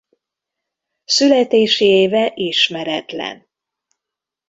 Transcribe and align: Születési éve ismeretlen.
Születési 1.05 1.85
éve 1.85 2.31
ismeretlen. 2.35 3.47